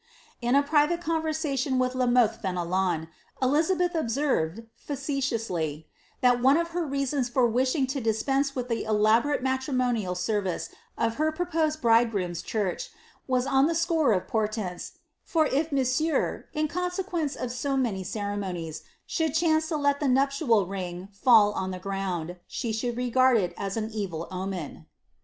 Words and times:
^ 0.01 0.03
In 0.41 0.55
a 0.55 0.63
private 0.63 0.99
conversation 0.99 1.77
with 1.77 1.93
La 1.93 2.07
Mothe 2.07 2.41
Fenelon, 2.41 3.07
Elizabeth 3.39 3.93
observed, 3.93 4.63
&cetiously, 4.83 5.85
^^ 6.17 6.21
that 6.21 6.41
one 6.41 6.57
of 6.57 6.69
her 6.69 6.83
reasons 6.87 7.29
for 7.29 7.45
wishing 7.45 7.85
to 7.85 8.01
dispense 8.01 8.55
with 8.55 8.67
the 8.67 8.83
diborate 8.85 9.43
matrimonial 9.43 10.15
service 10.15 10.69
of 10.97 11.17
her 11.17 11.31
proposed 11.31 11.81
bridegroom's 11.83 12.41
church, 12.41 12.89
was 13.27 13.45
on 13.45 13.67
the 13.67 13.75
score 13.75 14.11
of 14.13 14.27
portents, 14.27 14.93
for 15.23 15.45
if 15.45 15.71
monsieur, 15.71 16.45
in 16.53 16.67
consequence 16.67 17.35
of 17.35 17.51
so 17.51 17.77
many 17.77 18.03
ceremonies, 18.03 18.81
should 19.05 19.35
chance 19.35 19.67
to 19.67 19.77
let 19.77 19.99
the 19.99 20.07
nuptial 20.07 20.65
ring 20.65 21.09
fall 21.13 21.51
on 21.53 21.69
the 21.69 21.77
ground, 21.77 22.37
she 22.47 22.71
ihould 22.71 22.97
regard 22.97 23.37
it 23.37 23.53
as 23.55 23.77
an 23.77 23.91
evil 23.91 24.27
omen." 24.31 24.87